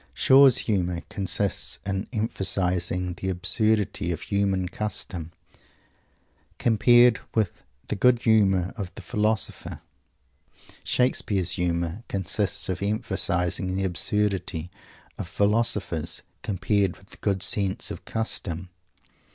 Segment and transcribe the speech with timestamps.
[0.15, 5.31] Shaw's humour consists in emphasizing the absurdity of human Custom,
[6.57, 9.79] compared with the good sense of the philosopher.
[10.83, 14.71] Shakespeare's humour consists in emphasizing the absurdity
[15.19, 18.69] of philosophers, compared with the good sense of Custom.